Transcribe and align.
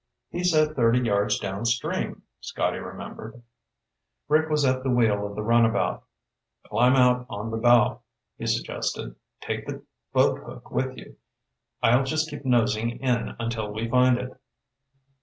"He 0.31 0.43
said 0.43 0.75
thirty 0.75 0.97
yards 0.99 1.37
downstream," 1.37 2.23
Scotty 2.39 2.79
remembered. 2.79 3.43
Rick 4.27 4.49
was 4.49 4.65
at 4.65 4.81
the 4.81 4.89
wheel 4.89 5.27
of 5.27 5.35
the 5.35 5.43
runabout. 5.43 6.03
"Climb 6.65 6.95
out 6.95 7.27
on 7.29 7.51
the 7.51 7.57
bow," 7.57 8.01
he 8.35 8.47
suggested. 8.47 9.15
"Take 9.41 9.67
the 9.67 9.83
boat 10.11 10.39
hook 10.39 10.71
with 10.71 10.97
you. 10.97 11.17
I'll 11.83 12.03
just 12.03 12.31
keep 12.31 12.43
nosing 12.43 12.97
in 12.99 13.35
until 13.39 13.71
we 13.71 13.87
find 13.87 14.17
it." 14.17 14.41